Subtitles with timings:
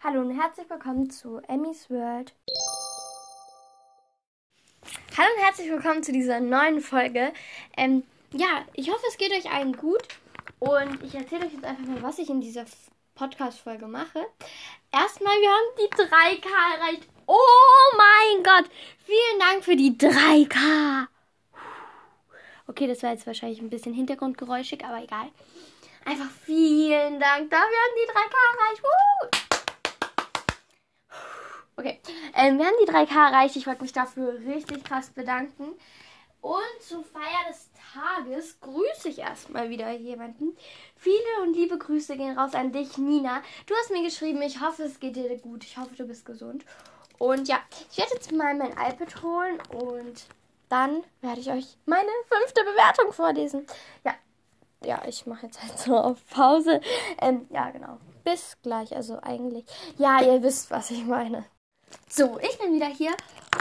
[0.00, 2.32] Hallo und herzlich willkommen zu Emmys World.
[5.16, 7.32] Hallo und herzlich willkommen zu dieser neuen Folge.
[7.76, 10.06] Ähm, ja, ich hoffe, es geht euch allen gut.
[10.60, 12.64] Und ich erzähle euch jetzt einfach mal, was ich in dieser
[13.16, 14.24] Podcast-Folge mache.
[14.92, 16.46] Erstmal, wir haben die 3K
[16.76, 17.08] erreicht.
[17.26, 18.70] Oh mein Gott!
[19.04, 21.08] Vielen Dank für die 3K!
[22.68, 25.28] Okay, das war jetzt wahrscheinlich ein bisschen hintergrundgeräuschig, aber egal.
[26.04, 28.82] Einfach vielen Dank dafür, wir haben die 3K erreicht.
[31.78, 32.00] Okay,
[32.34, 33.54] ähm, wir haben die 3K erreicht.
[33.54, 35.74] Ich wollte mich dafür richtig krass bedanken.
[36.40, 40.56] Und zur Feier des Tages grüße ich erstmal wieder jemanden.
[40.96, 43.42] Viele und liebe Grüße gehen raus an dich, Nina.
[43.66, 45.62] Du hast mir geschrieben, ich hoffe, es geht dir gut.
[45.62, 46.64] Ich hoffe, du bist gesund.
[47.18, 47.60] Und ja,
[47.92, 50.26] ich werde jetzt mal mein iPad holen und
[50.68, 53.66] dann werde ich euch meine fünfte Bewertung vorlesen.
[54.04, 54.14] Ja,
[54.84, 56.80] ja, ich mache jetzt halt so auf Pause.
[57.20, 57.98] Ähm, ja, genau.
[58.24, 58.96] Bis gleich.
[58.96, 59.64] Also eigentlich.
[59.96, 61.44] Ja, ihr wisst, was ich meine.
[62.08, 63.12] So, ich bin wieder hier.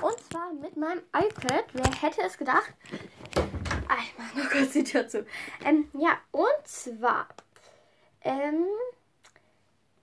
[0.01, 1.65] Und zwar mit meinem iPad.
[1.73, 2.73] Wer hätte es gedacht?
[3.87, 5.25] Ah, ich mache noch kurz die Tür zu.
[5.63, 7.27] Ähm, ja, und zwar.
[8.21, 8.65] Ähm,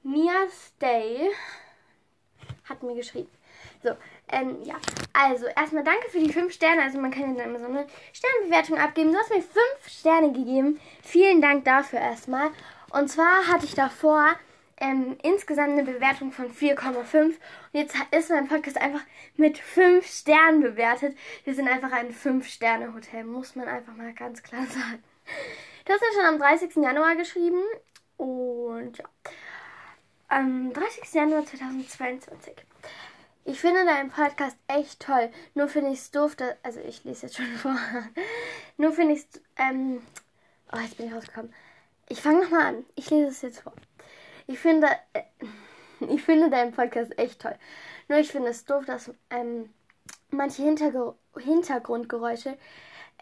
[0.02, 1.30] Mia Stay
[2.68, 3.30] hat mir geschrieben.
[3.82, 3.90] So,
[4.28, 4.76] ähm, ja.
[5.12, 6.82] Also, erstmal danke für die 5 Sterne.
[6.82, 9.12] Also, man kann ja dann immer so eine Sternbewertung abgeben.
[9.12, 9.54] Du hast mir 5
[9.86, 10.80] Sterne gegeben.
[11.02, 12.50] Vielen Dank dafür erstmal.
[12.90, 14.36] Und zwar hatte ich davor
[14.78, 17.24] ähm, insgesamt eine Bewertung von 4,5.
[17.24, 17.34] Und
[17.72, 19.02] jetzt ist mein Podcast einfach
[19.36, 21.16] mit 5 Sternen bewertet.
[21.44, 25.02] Wir sind einfach ein 5-Sterne-Hotel, muss man einfach mal ganz klar sagen.
[25.84, 26.76] Du hast ja schon am 30.
[26.76, 27.62] Januar geschrieben.
[28.16, 29.04] Und ja.
[30.28, 31.12] Am 30.
[31.12, 32.54] Januar 2022.
[33.44, 35.30] Ich finde deinen Podcast echt toll.
[35.54, 37.76] Nur finde ich es doof, dass, also ich lese jetzt schon vor.
[38.78, 40.00] Nur finde ich es, ähm,
[40.72, 41.52] oh, jetzt bin ich rausgekommen.
[42.08, 42.84] Ich fange nochmal an.
[42.94, 43.74] Ich lese es jetzt vor.
[44.46, 45.22] Ich finde, äh,
[46.08, 47.56] ich finde deinen Podcast echt toll.
[48.08, 49.72] Nur ich finde es doof, dass ähm,
[50.30, 52.56] manche Hintergr Hintergrundgeräusche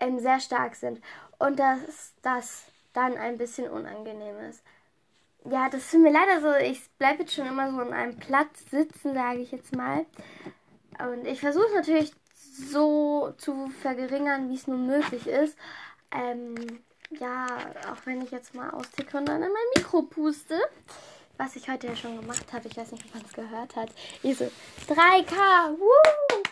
[0.01, 1.01] ähm, sehr stark sind
[1.39, 4.63] und dass das dann ein bisschen unangenehm ist.
[5.45, 6.55] Ja, das tut mir leider so.
[6.64, 10.07] Ich bleibe jetzt schon immer so an einem Platz sitzen, sage ich jetzt mal.
[10.98, 15.57] Und ich versuche natürlich so zu verringern, wie es nur möglich ist.
[16.13, 16.55] Ähm,
[17.11, 17.46] ja,
[17.91, 20.61] auch wenn ich jetzt mal austicke und dann in mein Mikro puste.
[21.39, 22.69] Was ich heute ja schon gemacht habe.
[22.69, 23.91] Ich weiß nicht, ob man es gehört hat.
[24.23, 24.45] So,
[24.95, 26.43] 3K, woo!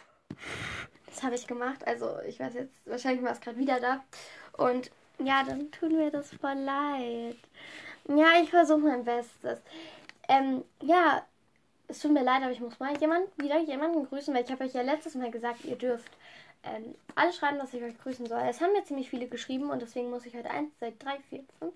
[1.06, 1.86] Das habe ich gemacht.
[1.86, 4.02] Also, ich weiß jetzt, wahrscheinlich war es gerade wieder da.
[4.56, 7.36] Und ja, dann tut mir das voll leid.
[8.08, 9.60] Ja, ich versuche mein Bestes.
[10.28, 11.24] Ähm, ja,
[11.88, 14.64] es tut mir leid, aber ich muss mal jemand, wieder jemanden grüßen, weil ich habe
[14.64, 16.10] euch ja letztes Mal gesagt, ihr dürft
[16.62, 18.42] ähm, alle schreiben, dass ich euch grüßen soll.
[18.48, 21.44] Es haben mir ziemlich viele geschrieben und deswegen muss ich heute 1, 2, 3, 4,
[21.58, 21.74] 5,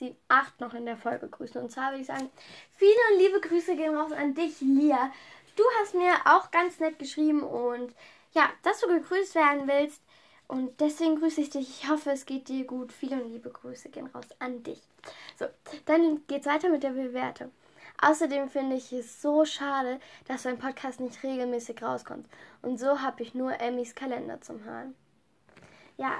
[0.00, 1.60] 7, 8 noch in der Folge grüßen.
[1.60, 2.30] Und zwar würde ich sagen,
[2.76, 5.12] viele liebe Grüße gehen raus an dich, Lia.
[5.56, 7.94] Du hast mir auch ganz nett geschrieben und
[8.32, 10.02] ja, dass du gegrüßt werden willst.
[10.48, 11.68] Und deswegen grüße ich dich.
[11.68, 12.92] Ich hoffe, es geht dir gut.
[12.92, 14.80] Viele liebe Grüße gehen raus an dich.
[15.38, 15.46] So,
[15.84, 17.52] dann geht's weiter mit der Bewertung.
[18.02, 22.26] Außerdem finde ich es so schade, dass mein Podcast nicht regelmäßig rauskommt.
[22.62, 24.94] Und so habe ich nur Emmys Kalender zum Hören.
[25.98, 26.18] Ja,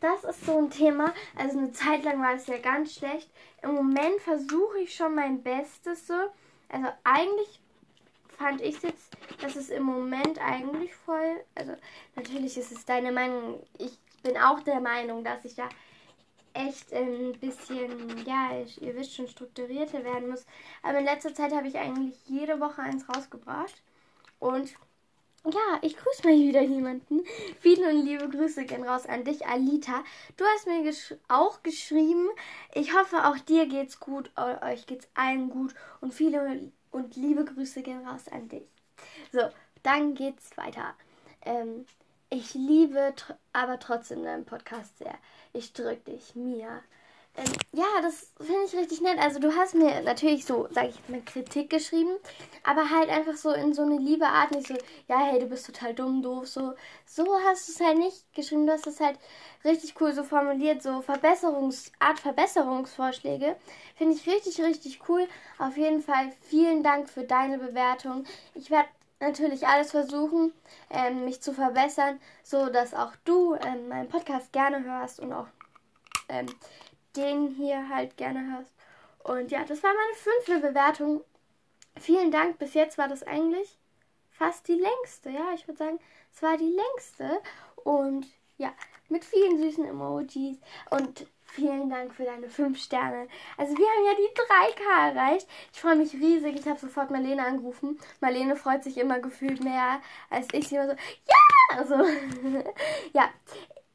[0.00, 1.14] das ist so ein Thema.
[1.36, 3.30] Also eine Zeit lang war es ja ganz schlecht.
[3.62, 6.14] Im Moment versuche ich schon mein Bestes so.
[6.68, 7.60] Also eigentlich
[8.28, 11.44] fand ich jetzt, dass es im Moment eigentlich voll.
[11.54, 11.74] Also
[12.16, 13.62] natürlich ist es deine Meinung.
[13.78, 15.68] Ich bin auch der Meinung, dass ich da
[16.52, 18.50] echt ein bisschen, ja,
[18.80, 20.46] ihr wisst schon, strukturierter werden muss.
[20.82, 23.82] Aber in letzter Zeit habe ich eigentlich jede Woche eins rausgebracht.
[24.38, 24.74] Und
[25.44, 27.24] ja, ich grüße mal wieder jemanden.
[27.60, 30.04] Viele und liebe Grüße gehen raus an dich, Alita.
[30.36, 32.28] Du hast mir gesch auch geschrieben.
[32.74, 35.74] Ich hoffe, auch dir geht's gut, euch geht's allen gut.
[36.00, 38.68] Und viele und liebe Grüße gehen raus an dich.
[39.32, 39.40] So,
[39.82, 40.94] dann geht's weiter.
[41.42, 41.86] Ähm,
[42.28, 45.14] ich liebe tr aber trotzdem deinen Podcast sehr.
[45.52, 46.82] Ich drück dich, Mia.
[47.40, 49.18] Ähm, ja, das finde ich richtig nett.
[49.18, 52.10] Also du hast mir natürlich so, sage ich mal, Kritik geschrieben,
[52.64, 54.74] aber halt einfach so in so eine liebe Art, nicht so,
[55.08, 56.74] ja, hey, du bist total dumm, doof, so.
[57.06, 58.66] So hast du es halt nicht geschrieben.
[58.66, 59.18] Du hast es halt
[59.64, 63.56] richtig cool so formuliert, so Verbesserungs, Art Verbesserungsvorschläge.
[63.96, 65.26] Finde ich richtig, richtig cool.
[65.58, 68.24] Auf jeden Fall vielen Dank für deine Bewertung.
[68.54, 68.88] Ich werde
[69.20, 70.52] natürlich alles versuchen,
[70.90, 75.46] ähm, mich zu verbessern, so dass auch du ähm, meinen Podcast gerne hörst und auch
[76.28, 76.46] ähm,
[77.16, 78.74] den hier halt gerne hörst.
[79.22, 81.22] Und ja, das war meine fünfte Bewertung.
[81.96, 82.58] Vielen Dank.
[82.58, 83.78] Bis jetzt war das eigentlich
[84.30, 85.30] fast die längste.
[85.30, 85.98] Ja, ich würde sagen,
[86.34, 87.40] es war die längste.
[87.84, 88.26] Und
[88.58, 88.72] ja,
[89.08, 90.58] mit vielen süßen Emojis.
[90.90, 93.26] Und Vielen Dank für deine 5 Sterne.
[93.56, 95.48] Also wir haben ja die 3K erreicht.
[95.72, 96.54] Ich freue mich riesig.
[96.54, 97.98] Ich habe sofort Marlene angerufen.
[98.20, 100.68] Marlene freut sich immer gefühlt mehr als ich.
[100.68, 101.76] Sie immer so, ja!
[101.76, 101.94] Also,
[103.12, 103.30] ja.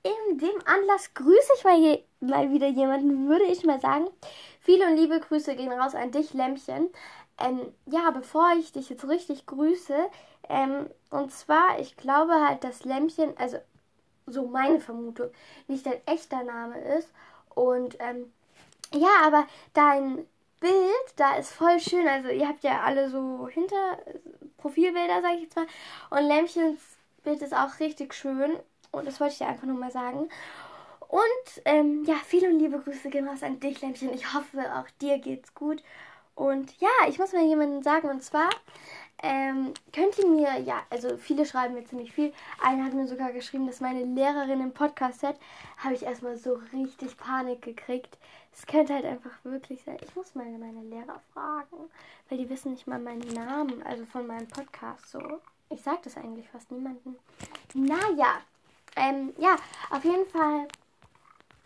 [0.06, 4.08] In dem Anlass grüße ich mal, je, mal wieder jemanden, würde ich mal sagen.
[4.62, 6.92] Viele und liebe Grüße gehen raus an dich, Lämmchen.
[7.40, 9.98] Ähm, ja, bevor ich dich jetzt richtig grüße,
[10.48, 13.58] ähm, und zwar, ich glaube halt, dass Lämmchen, also
[14.28, 15.32] so meine Vermutung,
[15.68, 17.10] nicht dein echter Name ist.
[17.56, 18.32] Und ähm,
[18.94, 20.28] ja, aber dein
[20.60, 22.08] Bild, da ist voll schön.
[22.08, 23.98] Also ihr habt ja alle so hinter
[24.60, 25.66] Profilbilder, sage ich jetzt mal.
[26.12, 26.80] Und Lämmchens
[27.24, 28.60] Bild ist auch richtig schön.
[28.96, 30.30] Und das wollte ich dir einfach nur mal sagen.
[31.08, 34.14] Und ähm, ja, viele und liebe Grüße gehen raus an dich, Lämmchen.
[34.14, 35.84] Ich hoffe, auch dir geht's gut.
[36.36, 38.10] Und ja, ich muss mal jemanden sagen.
[38.10, 38.50] Und zwar
[39.24, 42.34] ähm, könnt ihr mir, ja, also viele schreiben mir ziemlich viel.
[42.62, 45.38] Einer hat mir sogar geschrieben, dass meine Lehrerin im Podcast hat.
[45.78, 48.18] Habe ich erstmal so richtig Panik gekriegt.
[48.54, 49.98] Es könnte halt einfach wirklich sein.
[50.02, 51.90] Ich muss mal meine Lehrer fragen,
[52.30, 55.22] weil die wissen nicht mal meinen Namen, also von meinem Podcast so.
[55.70, 57.16] Ich sage das eigentlich fast niemandem.
[57.74, 58.42] Naja,
[58.96, 59.56] ähm, ja,
[59.92, 60.68] auf jeden Fall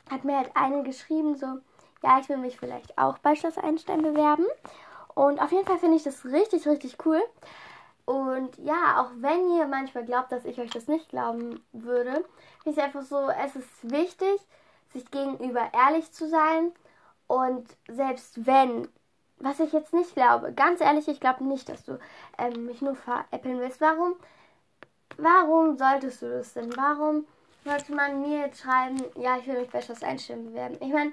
[0.10, 1.60] hat mir halt eine geschrieben, so,
[2.04, 4.46] ja, ich will mich vielleicht auch bei Schloss Einstein bewerben.
[5.14, 7.22] Und auf jeden Fall finde ich das richtig, richtig cool.
[8.06, 12.26] Und ja, auch wenn ihr manchmal glaubt, dass ich euch das nicht glauben würde,
[12.64, 14.40] finde ich einfach so, es ist wichtig,
[14.94, 16.72] sich gegenüber ehrlich zu sein.
[17.28, 18.88] Und selbst wenn,
[19.38, 22.00] was ich jetzt nicht glaube, ganz ehrlich, ich glaube nicht, dass du
[22.40, 23.80] ähm, mich nur veräppeln willst.
[23.82, 24.16] Warum?
[25.22, 26.76] Warum solltest du das denn?
[26.76, 27.26] Warum
[27.66, 30.78] sollte man mir jetzt schreiben, ja, ich will mich bei Schloss Einstellen bewerben?
[30.80, 31.12] Ich meine,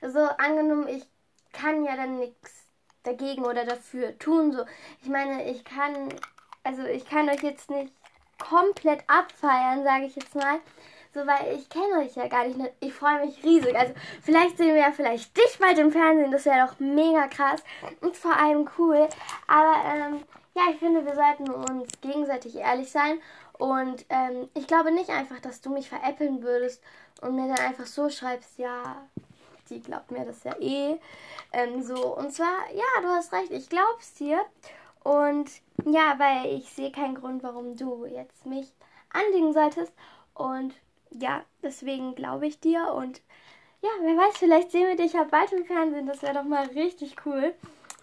[0.00, 1.04] so angenommen, ich
[1.52, 2.66] kann ja dann nichts
[3.02, 4.52] dagegen oder dafür tun.
[4.52, 4.64] So,
[5.02, 6.08] ich meine, ich kann,
[6.62, 7.92] also ich kann euch jetzt nicht
[8.38, 10.60] komplett abfeiern, sage ich jetzt mal.
[11.14, 12.60] So, weil ich kenne euch ja gar nicht.
[12.80, 13.74] Ich freue mich riesig.
[13.74, 16.30] Also, vielleicht sehen wir ja vielleicht dich bald im Fernsehen.
[16.30, 17.62] Das wäre doch mega krass
[18.02, 19.08] und vor allem cool.
[19.46, 20.22] Aber, ähm,
[20.54, 23.20] ja, ich finde, wir sollten uns gegenseitig ehrlich sein.
[23.58, 26.82] Und ähm, ich glaube nicht einfach, dass du mich veräppeln würdest
[27.20, 28.96] und mir dann einfach so schreibst, ja,
[29.68, 30.98] die glaubt mir das ja eh.
[31.52, 34.40] Ähm, so, und zwar, ja, du hast recht, ich glaub's dir.
[35.02, 35.50] Und
[35.84, 38.72] ja, weil ich sehe keinen Grund, warum du jetzt mich
[39.10, 39.92] anlegen solltest.
[40.34, 40.74] Und
[41.10, 42.92] ja, deswegen glaube ich dir.
[42.92, 43.20] Und
[43.82, 46.06] ja, wer weiß, vielleicht sehen wir dich ja bald im Fernsehen.
[46.06, 47.54] Das wäre doch mal richtig cool.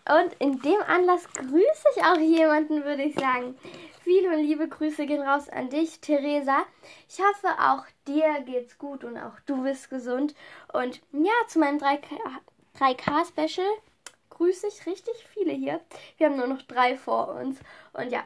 [0.08, 3.58] Und in dem Anlass grüße ich auch jemanden, würde ich sagen.
[4.06, 6.64] Viele liebe Grüße gehen raus an dich, Theresa.
[7.10, 10.36] Ich hoffe, auch dir geht's gut und auch du bist gesund.
[10.72, 13.68] Und ja, zu meinem 3K-Special
[14.30, 15.82] grüße ich richtig viele hier.
[16.18, 17.58] Wir haben nur noch drei vor uns.
[17.94, 18.24] Und ja,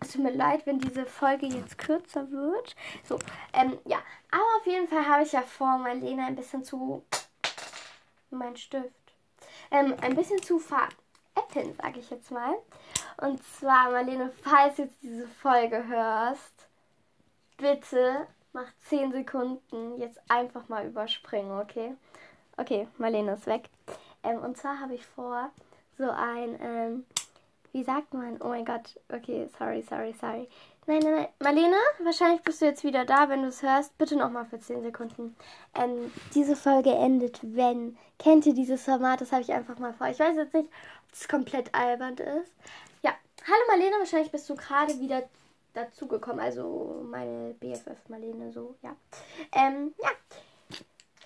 [0.00, 2.74] es tut mir leid, wenn diese Folge jetzt kürzer wird.
[3.04, 3.18] So,
[3.52, 3.98] ähm, ja.
[4.30, 7.04] Aber auf jeden Fall habe ich ja vor, Marlene ein bisschen zu.
[8.30, 8.88] Mein Stift.
[9.70, 12.56] Ähm, ein bisschen zu veräppeln, sage ich jetzt mal.
[13.20, 16.66] Und zwar, Marlene, falls du jetzt diese Folge hörst,
[17.58, 21.94] bitte mach 10 Sekunden jetzt einfach mal überspringen, okay?
[22.56, 23.68] Okay, Marlene ist weg.
[24.22, 25.50] Ähm, und zwar habe ich vor,
[25.98, 27.04] so ein, ähm,
[27.72, 28.40] wie sagt man?
[28.40, 30.48] Oh mein Gott, okay, sorry, sorry, sorry.
[30.86, 31.28] Nein, nein, nein.
[31.40, 33.96] Marlene, wahrscheinlich bist du jetzt wieder da, wenn du es hörst.
[33.98, 35.36] Bitte nochmal für 10 Sekunden.
[35.74, 37.96] Ähm, diese Folge endet, wenn.
[38.18, 39.20] Kennt ihr dieses Format?
[39.20, 40.08] Das habe ich einfach mal vor.
[40.08, 42.52] Ich weiß jetzt nicht, ob es komplett albern ist.
[43.46, 45.22] Hallo Marlene, wahrscheinlich bist du gerade wieder
[45.72, 46.40] dazugekommen.
[46.40, 48.94] Also meine BFF Marlene, so, ja.
[49.52, 50.10] Ähm, ja.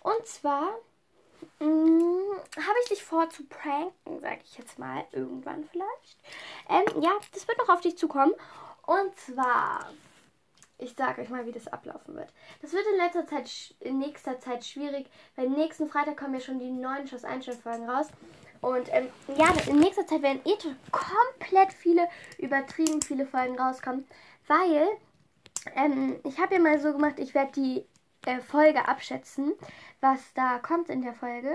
[0.02, 0.78] Und zwar
[1.58, 6.16] mm, habe ich dich vor zu pranken, sage ich jetzt mal, irgendwann vielleicht.
[6.68, 8.34] Ähm, ja, das wird noch auf dich zukommen.
[8.86, 9.90] Und zwar,
[10.78, 12.32] ich sage euch mal, wie das ablaufen wird.
[12.62, 16.60] Das wird in letzter Zeit, in nächster Zeit schwierig, weil nächsten Freitag kommen ja schon
[16.60, 18.06] die neuen Schuss Einstellfolgen raus.
[18.64, 20.56] Und ähm, ja, in nächster Zeit werden eh
[20.90, 24.06] komplett viele, übertrieben viele Folgen rauskommen,
[24.46, 24.88] weil
[25.76, 27.84] ähm, ich habe ja mal so gemacht, ich werde die
[28.24, 29.52] äh, Folge abschätzen,
[30.00, 31.50] was da kommt in der Folge.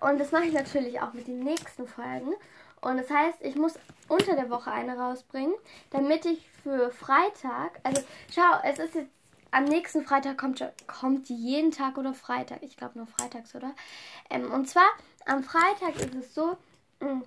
[0.00, 2.32] Und das mache ich natürlich auch mit den nächsten Folgen.
[2.80, 3.74] Und das heißt, ich muss
[4.08, 5.54] unter der Woche eine rausbringen,
[5.90, 8.00] damit ich für Freitag, also
[8.34, 9.10] schau, es ist jetzt
[9.50, 12.62] am nächsten Freitag kommt, kommt die jeden Tag oder Freitag.
[12.62, 13.74] Ich glaube nur freitags, oder?
[14.30, 14.88] Ähm, und zwar
[15.26, 16.56] am Freitag ist es so,
[17.00, 17.22] mm,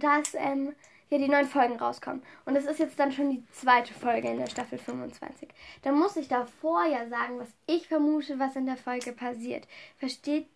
[0.00, 0.74] dass ähm,
[1.08, 2.22] hier die neuen Folgen rauskommen.
[2.44, 5.48] Und es ist jetzt dann schon die zweite Folge in der Staffel 25.
[5.82, 9.68] Dann muss ich davor ja sagen, was ich vermute, was in der Folge passiert.
[9.98, 10.48] Versteht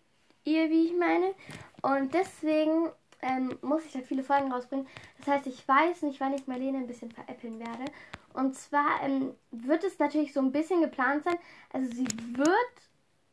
[0.43, 1.33] ihr, wie ich meine?
[1.81, 2.89] Und deswegen
[3.21, 4.87] ähm, muss ich da viele Folgen rausbringen.
[5.19, 7.91] Das heißt, ich weiß nicht, wann ich Marlene ein bisschen veräppeln werde.
[8.33, 11.37] Und zwar ähm, wird es natürlich so ein bisschen geplant sein.
[11.73, 12.88] Also sie wird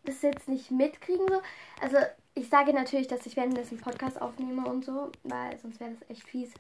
[0.09, 1.27] das jetzt nicht mitkriegen.
[1.29, 1.41] So.
[1.81, 1.99] Also
[2.35, 6.25] ich sage natürlich, dass ich währenddessen Podcast aufnehme und so, weil sonst wäre das echt
[6.25, 6.53] fies.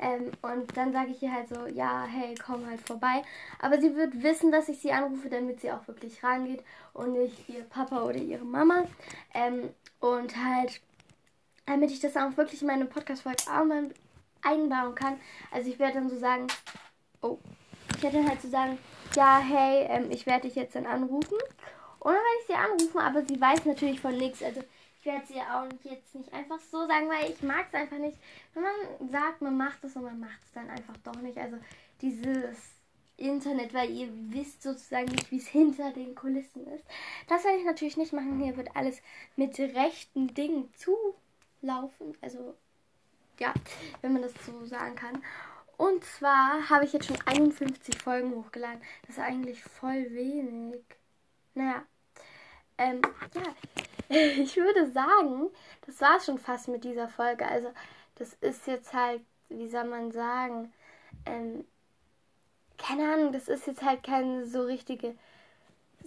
[0.00, 3.22] Ähm, und dann sage ich ihr halt so, ja, hey, komm halt vorbei.
[3.60, 6.64] Aber sie wird wissen, dass ich sie anrufe, damit sie auch wirklich rangeht
[6.94, 8.84] und nicht ihr Papa oder ihre Mama.
[9.34, 10.80] Ähm, und halt,
[11.66, 13.44] damit ich das auch wirklich in meine Podcast-Folge
[14.42, 15.20] einbauen kann.
[15.50, 16.46] Also ich werde dann so sagen,
[17.20, 17.38] oh,
[17.94, 18.78] ich werde dann halt so sagen,
[19.14, 21.36] ja, hey, ähm, ich werde dich jetzt dann anrufen.
[22.00, 24.42] Und dann werde ich sie anrufen, aber sie weiß natürlich von nichts.
[24.42, 24.62] Also
[24.98, 28.18] ich werde sie auch jetzt nicht einfach so sagen, weil ich mag es einfach nicht,
[28.54, 31.38] wenn man sagt, man macht es und man macht es dann einfach doch nicht.
[31.38, 31.56] Also
[32.00, 32.56] dieses
[33.16, 36.84] Internet, weil ihr wisst sozusagen nicht, wie es hinter den Kulissen ist.
[37.28, 38.40] Das werde ich natürlich nicht machen.
[38.40, 39.00] Hier wird alles
[39.36, 42.16] mit rechten Dingen zulaufen.
[42.22, 42.54] Also
[43.38, 43.52] ja,
[44.00, 45.22] wenn man das so sagen kann.
[45.76, 48.82] Und zwar habe ich jetzt schon 51 Folgen hochgeladen.
[49.06, 50.82] Das ist eigentlich voll wenig.
[51.54, 51.82] Naja.
[52.78, 53.02] Ähm,
[53.34, 53.42] ja,
[54.16, 55.50] ich würde sagen,
[55.86, 57.46] das war es schon fast mit dieser Folge.
[57.46, 57.72] Also,
[58.16, 60.72] das ist jetzt halt, wie soll man sagen,
[61.26, 61.64] ähm,
[62.78, 65.14] keine Ahnung, das ist jetzt halt keine so richtige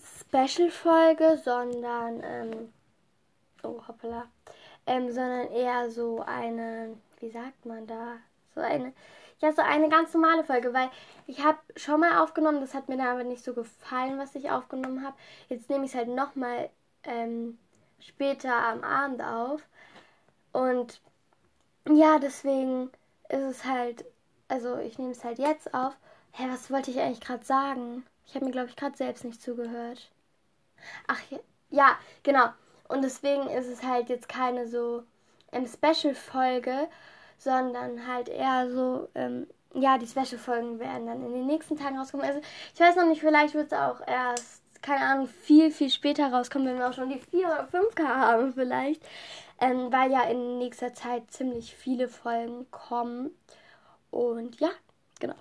[0.01, 2.73] Special-Folge, sondern, ähm,
[3.63, 4.27] oh hoppala,
[4.87, 8.17] ähm, sondern eher so eine, wie sagt man da,
[8.55, 8.93] so eine,
[9.39, 10.89] ja, so eine ganz normale Folge, weil
[11.27, 14.51] ich habe schon mal aufgenommen, das hat mir da aber nicht so gefallen, was ich
[14.51, 15.15] aufgenommen habe.
[15.49, 16.69] Jetzt nehme ich es halt nochmal
[17.03, 17.57] ähm,
[17.99, 19.61] später am Abend auf.
[20.51, 21.01] Und
[21.89, 22.91] ja, deswegen
[23.29, 24.05] ist es halt,
[24.47, 25.95] also ich nehme es halt jetzt auf.
[26.31, 28.05] Hä, was wollte ich eigentlich gerade sagen?
[28.25, 30.09] Ich habe mir, glaube ich, gerade selbst nicht zugehört.
[31.07, 31.19] Ach
[31.69, 32.49] ja, genau.
[32.87, 35.03] Und deswegen ist es halt jetzt keine so
[35.51, 36.87] ähm, Special-Folge,
[37.43, 42.25] sondern halt eher so, ähm, ja, die Special-Folgen werden dann in den nächsten Tagen rauskommen.
[42.25, 42.41] Also
[42.73, 46.67] ich weiß noch nicht, vielleicht wird es auch erst keine Ahnung, viel, viel später rauskommen,
[46.67, 49.01] wenn wir auch schon die 4 oder 5K haben vielleicht.
[49.59, 53.31] Ähm, weil ja in nächster Zeit ziemlich viele Folgen kommen.
[54.11, 54.69] Und ja,
[55.19, 55.35] genau.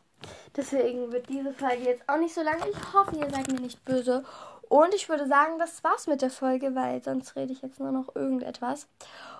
[0.56, 2.56] Deswegen wird diese Folge jetzt auch nicht so lang.
[2.70, 4.24] Ich hoffe, ihr seid mir nicht böse.
[4.72, 7.92] Und ich würde sagen, das war's mit der Folge, weil sonst rede ich jetzt nur
[7.92, 8.88] noch irgendetwas.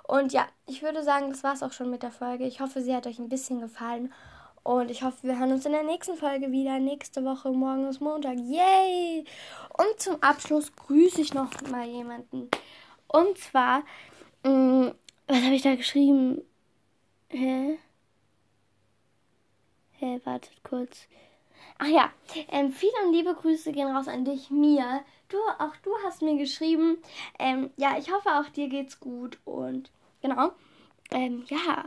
[0.07, 2.45] Und ja, ich würde sagen, das war's auch schon mit der Folge.
[2.45, 4.13] Ich hoffe, sie hat euch ein bisschen gefallen.
[4.63, 6.79] Und ich hoffe, wir hören uns in der nächsten Folge wieder.
[6.81, 8.37] Nächste Woche, morgen ist Montag.
[8.41, 9.25] Yay!
[9.79, 12.51] Und zum Abschluss grüße ich noch mal jemanden.
[13.07, 13.85] Und zwar,
[14.43, 14.95] mh, mm,
[15.29, 16.43] was habe ich da geschrieben?
[17.31, 17.79] Hä?
[19.93, 21.07] Hä, wartet kurz.
[21.79, 22.13] Ach ja,
[22.49, 25.03] ähm, viele und liebe Grüße gehen raus an dich, Mia.
[25.33, 26.99] Du, auch du hast mir geschrieben.
[27.39, 29.39] Ähm, ja, ich hoffe, auch dir geht's gut.
[29.47, 30.53] Und genau,
[31.11, 31.85] ähm, ja.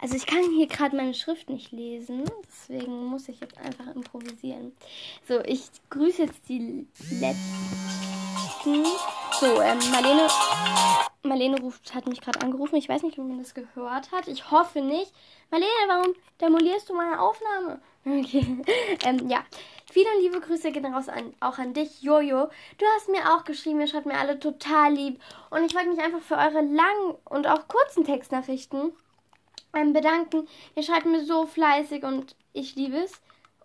[0.00, 4.72] Also ich kann hier gerade meine Schrift nicht lesen, deswegen muss ich jetzt einfach improvisieren.
[5.26, 6.86] So, ich grüße jetzt die
[7.20, 8.84] letzten.
[9.40, 10.28] So, ähm, Marlene,
[11.24, 12.76] Marlene ruft, hat mich gerade angerufen.
[12.76, 14.28] Ich weiß nicht, ob man das gehört hat.
[14.28, 15.12] Ich hoffe nicht.
[15.50, 17.80] Marlene, warum demolierst du meine Aufnahme?
[18.04, 18.62] Okay.
[19.04, 19.44] ähm, ja.
[19.90, 22.48] Viele liebe Grüße gehen raus an, auch an dich, Jojo.
[22.76, 25.20] Du hast mir auch geschrieben, ihr schreibt mir alle total lieb.
[25.50, 28.92] Und ich wollte mich einfach für eure langen und auch kurzen Textnachrichten
[29.74, 30.46] ähm, bedanken.
[30.74, 33.12] Ihr schreibt mir so fleißig und ich liebe es.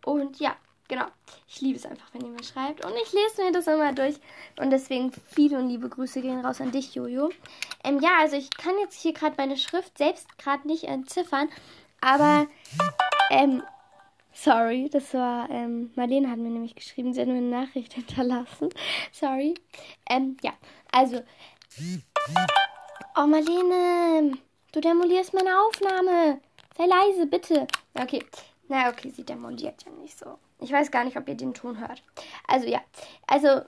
[0.05, 0.55] Und ja,
[0.87, 1.05] genau.
[1.47, 2.85] Ich liebe es einfach, wenn ihr mir schreibt.
[2.85, 4.15] Und ich lese mir das immer durch.
[4.59, 7.31] Und deswegen viele und liebe Grüße gehen raus an dich, Jojo.
[7.83, 11.49] Ähm, ja, also ich kann jetzt hier gerade meine Schrift selbst gerade nicht entziffern.
[11.99, 12.47] Aber,
[13.29, 13.61] ähm,
[14.33, 18.69] sorry, das war, ähm, Marlene hat mir nämlich geschrieben, sie hat mir eine Nachricht hinterlassen.
[19.11, 19.53] Sorry.
[20.09, 20.53] Ähm, ja,
[20.91, 21.21] also,
[23.15, 24.37] oh, Marlene,
[24.73, 26.41] Du demolierst meine Aufnahme.
[26.75, 27.67] Sei leise, bitte.
[27.93, 28.25] Okay.
[28.67, 30.39] Na, okay, sie demoliert ja nicht so.
[30.59, 32.01] Ich weiß gar nicht, ob ihr den Ton hört.
[32.47, 32.81] Also, ja.
[33.27, 33.61] Also,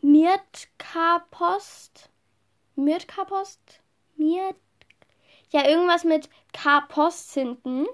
[0.00, 2.08] Mirtka-Post.
[2.74, 3.60] Mirtka-Post?
[4.16, 4.56] Mirt.
[5.50, 7.86] Ja, irgendwas mit K-Post hinten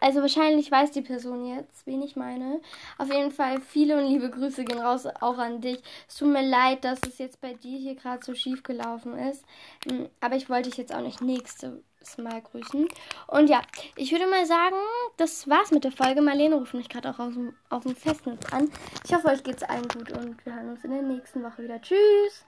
[0.00, 2.60] also wahrscheinlich weiß die Person jetzt, wen ich meine.
[2.98, 5.78] Auf jeden Fall viele und liebe Grüße gehen raus auch an dich.
[6.08, 9.44] Es tut mir leid, dass es jetzt bei dir hier gerade so schief gelaufen ist.
[9.88, 11.82] Hm, aber ich wollte dich jetzt auch nicht nächstes
[12.18, 12.86] Mal grüßen.
[13.26, 13.62] Und ja,
[13.96, 14.76] ich würde mal sagen,
[15.16, 16.22] das war's mit der Folge.
[16.22, 18.70] Marlene ruft mich gerade auch auf dem, auf dem Festnetz an.
[19.04, 21.80] Ich hoffe, euch geht's allen gut und wir hören uns in der nächsten Woche wieder.
[21.80, 22.46] Tschüss!